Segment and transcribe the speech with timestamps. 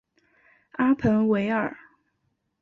[0.71, 1.77] 阿彭维尔。